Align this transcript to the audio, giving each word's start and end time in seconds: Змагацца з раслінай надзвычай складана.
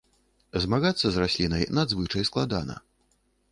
Змагацца 0.63 1.05
з 1.17 1.21
раслінай 1.25 1.69
надзвычай 1.81 2.27
складана. 2.33 2.75